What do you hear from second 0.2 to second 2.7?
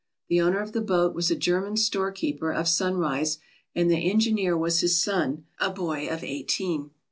The owner of the boat was a German storekeeper of